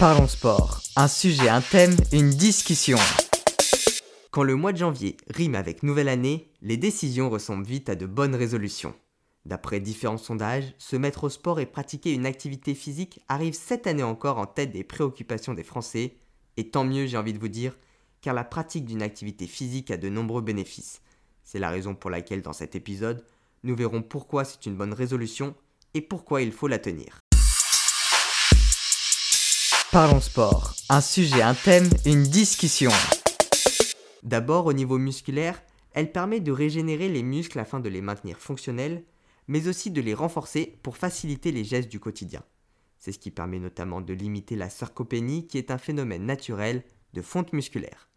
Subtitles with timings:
[0.00, 0.80] Parlons sport.
[0.96, 2.96] Un sujet, un thème, une discussion.
[4.30, 8.06] Quand le mois de janvier rime avec nouvelle année, les décisions ressemblent vite à de
[8.06, 8.94] bonnes résolutions.
[9.44, 14.02] D'après différents sondages, se mettre au sport et pratiquer une activité physique arrive cette année
[14.02, 16.14] encore en tête des préoccupations des Français,
[16.56, 17.76] et tant mieux j'ai envie de vous dire,
[18.22, 21.02] car la pratique d'une activité physique a de nombreux bénéfices.
[21.44, 23.22] C'est la raison pour laquelle dans cet épisode,
[23.64, 25.54] nous verrons pourquoi c'est une bonne résolution
[25.92, 27.20] et pourquoi il faut la tenir.
[29.92, 30.76] Parlons sport.
[30.88, 32.92] Un sujet, un thème, une discussion.
[34.22, 35.60] D'abord, au niveau musculaire,
[35.94, 39.02] elle permet de régénérer les muscles afin de les maintenir fonctionnels,
[39.48, 42.44] mais aussi de les renforcer pour faciliter les gestes du quotidien.
[43.00, 47.20] C'est ce qui permet notamment de limiter la sarcopénie qui est un phénomène naturel de
[47.20, 48.08] fonte musculaire.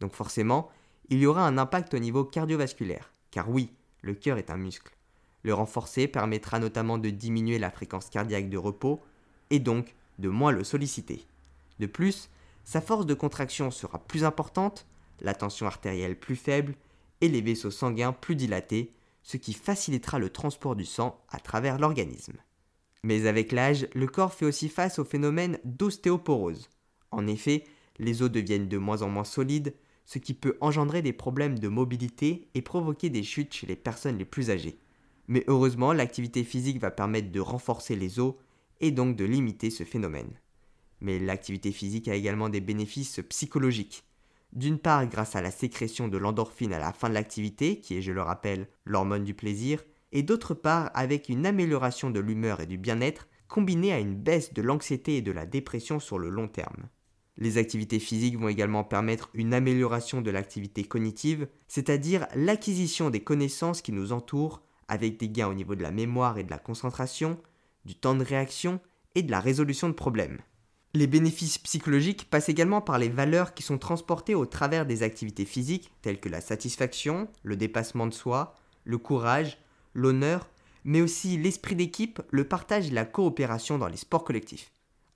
[0.00, 0.70] Donc forcément,
[1.10, 4.96] il y aura un impact au niveau cardiovasculaire, car oui, le cœur est un muscle.
[5.42, 9.02] Le renforcer permettra notamment de diminuer la fréquence cardiaque de repos
[9.50, 11.24] et donc de moins le solliciter.
[11.78, 12.28] De plus,
[12.64, 14.86] sa force de contraction sera plus importante,
[15.20, 16.74] la tension artérielle plus faible
[17.20, 21.78] et les vaisseaux sanguins plus dilatés, ce qui facilitera le transport du sang à travers
[21.78, 22.36] l'organisme.
[23.02, 26.68] Mais avec l'âge, le corps fait aussi face au phénomène d'ostéoporose.
[27.10, 27.64] En effet,
[27.98, 31.68] les os deviennent de moins en moins solides, ce qui peut engendrer des problèmes de
[31.68, 34.78] mobilité et provoquer des chutes chez les personnes les plus âgées.
[35.26, 38.34] Mais heureusement, l'activité physique va permettre de renforcer les os
[38.80, 40.40] et donc de limiter ce phénomène.
[41.00, 44.04] Mais l'activité physique a également des bénéfices psychologiques.
[44.52, 48.02] D'une part grâce à la sécrétion de l'endorphine à la fin de l'activité, qui est,
[48.02, 52.66] je le rappelle, l'hormone du plaisir, et d'autre part avec une amélioration de l'humeur et
[52.66, 56.48] du bien-être, combinée à une baisse de l'anxiété et de la dépression sur le long
[56.48, 56.88] terme.
[57.36, 63.80] Les activités physiques vont également permettre une amélioration de l'activité cognitive, c'est-à-dire l'acquisition des connaissances
[63.80, 67.38] qui nous entourent, avec des gains au niveau de la mémoire et de la concentration,
[67.88, 68.80] du temps de réaction
[69.14, 70.38] et de la résolution de problèmes.
[70.94, 75.46] Les bénéfices psychologiques passent également par les valeurs qui sont transportées au travers des activités
[75.46, 78.54] physiques telles que la satisfaction, le dépassement de soi,
[78.84, 79.58] le courage,
[79.94, 80.48] l'honneur,
[80.84, 84.70] mais aussi l'esprit d'équipe, le partage et la coopération dans les sports collectifs.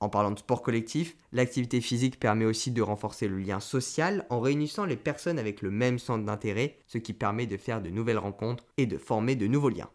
[0.00, 4.40] En parlant de sport collectif, l'activité physique permet aussi de renforcer le lien social en
[4.40, 8.18] réunissant les personnes avec le même centre d'intérêt, ce qui permet de faire de nouvelles
[8.18, 9.90] rencontres et de former de nouveaux liens.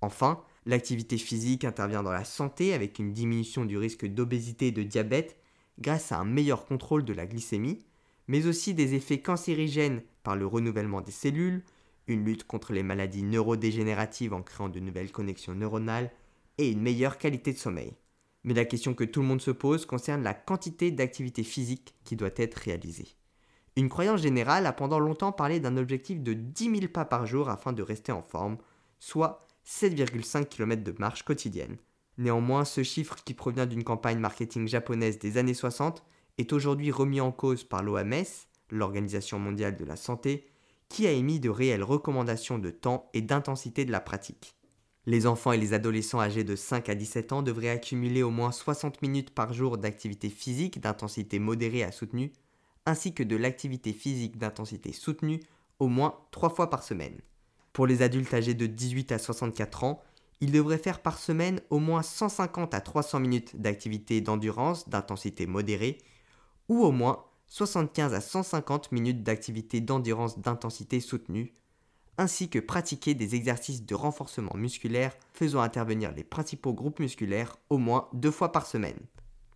[0.00, 4.82] Enfin, l'activité physique intervient dans la santé avec une diminution du risque d'obésité et de
[4.82, 5.36] diabète
[5.78, 7.84] grâce à un meilleur contrôle de la glycémie,
[8.28, 11.62] mais aussi des effets cancérigènes par le renouvellement des cellules,
[12.06, 16.10] une lutte contre les maladies neurodégénératives en créant de nouvelles connexions neuronales
[16.58, 17.94] et une meilleure qualité de sommeil.
[18.44, 22.16] Mais la question que tout le monde se pose concerne la quantité d'activité physique qui
[22.16, 23.16] doit être réalisée.
[23.76, 27.48] Une croyance générale a pendant longtemps parlé d'un objectif de 10 000 pas par jour
[27.48, 28.58] afin de rester en forme,
[28.98, 31.76] soit 7,5 km de marche quotidienne.
[32.18, 36.04] Néanmoins, ce chiffre qui provient d'une campagne marketing japonaise des années 60
[36.38, 38.24] est aujourd'hui remis en cause par l'OMS,
[38.70, 40.46] l'Organisation mondiale de la santé,
[40.88, 44.56] qui a émis de réelles recommandations de temps et d'intensité de la pratique.
[45.06, 48.52] Les enfants et les adolescents âgés de 5 à 17 ans devraient accumuler au moins
[48.52, 52.32] 60 minutes par jour d'activité physique d'intensité modérée à soutenue,
[52.86, 55.40] ainsi que de l'activité physique d'intensité soutenue
[55.78, 57.20] au moins 3 fois par semaine.
[57.72, 60.02] Pour les adultes âgés de 18 à 64 ans,
[60.40, 65.98] ils devraient faire par semaine au moins 150 à 300 minutes d'activité d'endurance d'intensité modérée,
[66.68, 71.54] ou au moins 75 à 150 minutes d'activité d'endurance d'intensité soutenue,
[72.18, 77.78] ainsi que pratiquer des exercices de renforcement musculaire faisant intervenir les principaux groupes musculaires au
[77.78, 78.98] moins deux fois par semaine.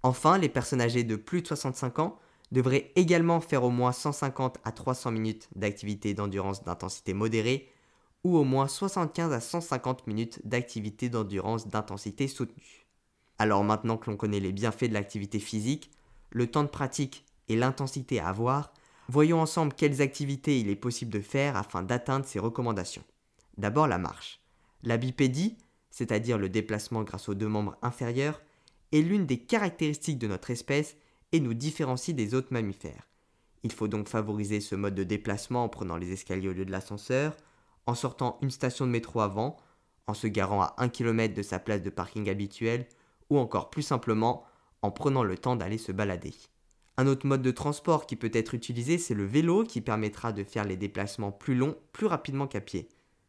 [0.03, 2.19] Enfin, les personnes âgées de plus de 65 ans
[2.53, 7.69] devraient également faire au moins 150 à 300 minutes d'activité d'endurance d'intensité modérée
[8.27, 12.87] ou au moins 75 à 150 minutes d'activité d'endurance d'intensité soutenue.
[13.39, 15.91] Alors maintenant que l'on connaît les bienfaits de l'activité physique,
[16.31, 18.73] le temps de pratique et l'intensité à avoir,
[19.09, 23.05] Voyons ensemble quelles activités il est possible de faire afin d'atteindre ces recommandations.
[23.57, 24.41] D'abord la marche.
[24.83, 25.57] La bipédie,
[25.91, 28.43] c'est-à-dire le déplacement grâce aux deux membres inférieurs,
[28.93, 30.97] est l'une des caractéristiques de notre espèce
[31.31, 33.09] et nous différencie des autres mammifères.
[33.63, 36.73] Il faut donc favoriser ce mode de déplacement en prenant les escaliers au lieu de
[36.73, 37.37] l'ascenseur,
[37.87, 39.57] en sortant une station de métro avant,
[40.07, 42.87] en se garant à 1 km de sa place de parking habituelle,
[43.31, 44.45] ou encore plus simplement
[44.83, 46.35] en prenant le temps d'aller se balader.
[46.97, 50.45] Un autre mode de transport qui peut être utilisé, c'est le vélo qui permettra de
[50.45, 52.89] faire les déplacements plus longs plus rapidement qu'à pied.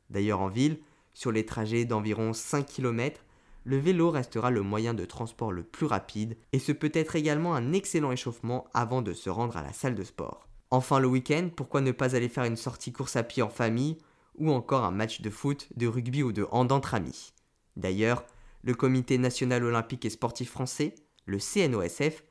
[0.10, 0.80] D'ailleurs en ville,
[1.14, 3.26] sur les trajets d'environ 5 km,
[3.66, 7.56] le vélo restera le moyen de transport le plus rapide et ce peut être également
[7.56, 10.48] un excellent échauffement avant de se rendre à la salle de sport.
[10.72, 13.98] Enfin le week-end, pourquoi ne pas aller faire une sortie course à pied en famille
[14.38, 17.34] ou encore un match de foot, de rugby ou de hand entre amis.
[17.76, 18.24] D'ailleurs,
[18.64, 20.96] le Comité national olympique et sportif français,
[21.26, 22.24] le CNOSF,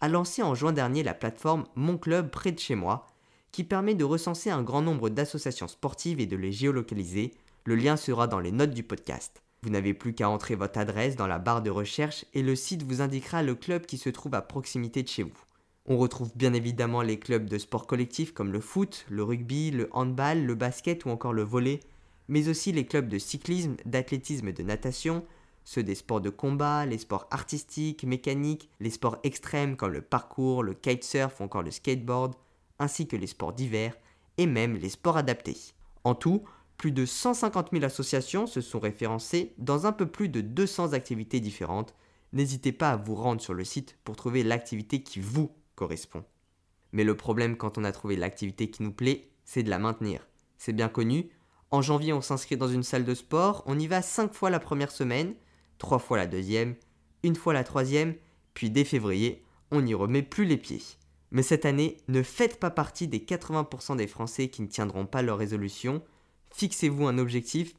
[0.00, 3.06] a lancé en juin dernier la plateforme Mon Club près de chez moi,
[3.52, 7.32] qui permet de recenser un grand nombre d'associations sportives et de les géolocaliser.
[7.64, 9.42] Le lien sera dans les notes du podcast.
[9.62, 12.82] Vous n'avez plus qu'à entrer votre adresse dans la barre de recherche et le site
[12.82, 15.38] vous indiquera le club qui se trouve à proximité de chez vous.
[15.86, 19.88] On retrouve bien évidemment les clubs de sport collectif comme le foot, le rugby, le
[19.90, 21.80] handball, le basket ou encore le volley,
[22.28, 25.24] mais aussi les clubs de cyclisme, d'athlétisme et de natation,
[25.64, 30.62] ceux des sports de combat, les sports artistiques, mécaniques, les sports extrêmes comme le parcours,
[30.62, 32.36] le kitesurf ou encore le skateboard,
[32.78, 33.96] ainsi que les sports d'hiver
[34.38, 35.56] et même les sports adaptés.
[36.04, 36.44] En tout,
[36.76, 41.40] plus de 150 000 associations se sont référencées dans un peu plus de 200 activités
[41.40, 41.94] différentes.
[42.32, 45.50] N'hésitez pas à vous rendre sur le site pour trouver l'activité qui vous
[45.82, 46.22] correspond.
[46.92, 50.28] Mais le problème quand on a trouvé l'activité qui nous plaît, c'est de la maintenir.
[50.56, 51.28] C'est bien connu.
[51.72, 54.60] En janvier, on s'inscrit dans une salle de sport, on y va 5 fois la
[54.60, 55.34] première semaine,
[55.78, 56.76] 3 fois la deuxième,
[57.24, 58.14] une fois la troisième,
[58.54, 59.42] puis dès février,
[59.72, 60.82] on n'y remet plus les pieds.
[61.32, 65.22] Mais cette année, ne faites pas partie des 80% des Français qui ne tiendront pas
[65.22, 66.00] leur résolution.
[66.54, 67.74] Fixez-vous un objectif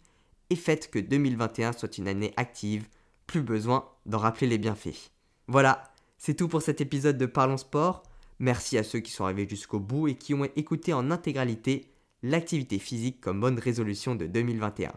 [0.50, 2.90] et faites que 2021 soit une année active.
[3.28, 5.12] Plus besoin d'en rappeler les bienfaits.
[5.48, 5.93] Voilà,
[6.26, 8.02] c'est tout pour cet épisode de Parlons Sport.
[8.40, 11.92] Merci à ceux qui sont arrivés jusqu'au bout et qui ont écouté en intégralité
[12.22, 14.94] l'activité physique comme bonne résolution de 2021.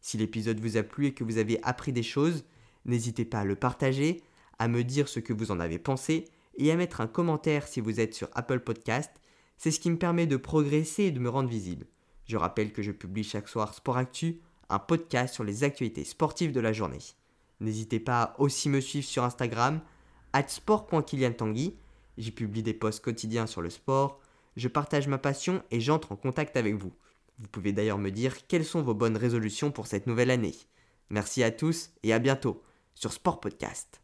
[0.00, 2.44] Si l'épisode vous a plu et que vous avez appris des choses,
[2.86, 4.22] n'hésitez pas à le partager,
[4.58, 6.24] à me dire ce que vous en avez pensé
[6.56, 9.10] et à mettre un commentaire si vous êtes sur Apple Podcast.
[9.58, 11.88] C'est ce qui me permet de progresser et de me rendre visible.
[12.24, 14.40] Je rappelle que je publie chaque soir Sport Actu,
[14.70, 17.00] un podcast sur les actualités sportives de la journée.
[17.60, 19.82] N'hésitez pas à aussi me suivre sur Instagram,
[20.50, 21.76] sport.kiliantangui.
[22.18, 24.20] J'y publie des posts quotidiens sur le sport,
[24.56, 26.92] je partage ma passion et j'entre en contact avec vous.
[27.38, 30.54] Vous pouvez d'ailleurs me dire quelles sont vos bonnes résolutions pour cette nouvelle année.
[31.08, 32.62] Merci à tous et à bientôt
[32.94, 34.00] sur Sport Podcast.